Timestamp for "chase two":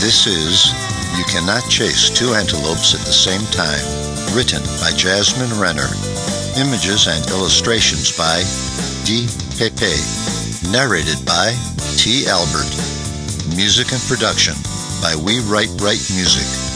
1.68-2.32